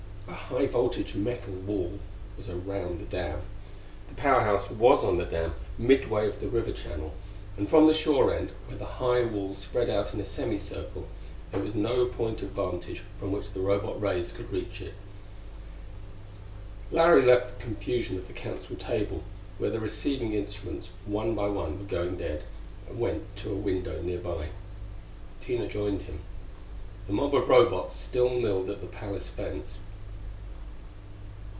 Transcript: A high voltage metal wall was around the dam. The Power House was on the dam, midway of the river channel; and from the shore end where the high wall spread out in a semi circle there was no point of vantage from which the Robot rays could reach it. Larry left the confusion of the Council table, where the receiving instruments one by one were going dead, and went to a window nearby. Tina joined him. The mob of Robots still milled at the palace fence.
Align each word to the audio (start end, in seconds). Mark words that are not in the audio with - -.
A 0.27 0.55
high 0.55 0.65
voltage 0.65 1.15
metal 1.15 1.53
wall 1.53 1.99
was 2.37 2.49
around 2.49 2.99
the 2.99 3.05
dam. 3.05 3.41
The 4.09 4.15
Power 4.15 4.41
House 4.41 4.69
was 4.69 5.01
on 5.03 5.17
the 5.17 5.25
dam, 5.25 5.55
midway 5.77 6.27
of 6.27 6.39
the 6.39 6.47
river 6.47 6.71
channel; 6.73 7.13
and 7.57 7.67
from 7.69 7.85
the 7.87 7.93
shore 7.93 8.33
end 8.33 8.51
where 8.67 8.77
the 8.77 8.85
high 8.99 9.23
wall 9.23 9.55
spread 9.55 9.89
out 9.89 10.13
in 10.13 10.19
a 10.19 10.25
semi 10.25 10.57
circle 10.57 11.07
there 11.51 11.61
was 11.61 11.73
no 11.75 12.05
point 12.05 12.41
of 12.41 12.49
vantage 12.49 13.01
from 13.17 13.31
which 13.31 13.51
the 13.51 13.59
Robot 13.61 14.01
rays 14.01 14.31
could 14.33 14.51
reach 14.51 14.81
it. 14.81 14.93
Larry 16.91 17.21
left 17.21 17.57
the 17.57 17.63
confusion 17.63 18.17
of 18.17 18.27
the 18.27 18.33
Council 18.33 18.75
table, 18.77 19.23
where 19.57 19.69
the 19.71 19.79
receiving 19.79 20.33
instruments 20.33 20.89
one 21.05 21.33
by 21.35 21.47
one 21.49 21.77
were 21.77 21.85
going 21.85 22.17
dead, 22.17 22.43
and 22.89 22.99
went 22.99 23.35
to 23.37 23.51
a 23.51 23.55
window 23.55 24.01
nearby. 24.01 24.49
Tina 25.41 25.67
joined 25.67 26.03
him. 26.03 26.19
The 27.07 27.13
mob 27.13 27.35
of 27.35 27.47
Robots 27.47 27.95
still 27.97 28.29
milled 28.29 28.69
at 28.69 28.79
the 28.81 28.87
palace 28.87 29.29
fence. 29.29 29.79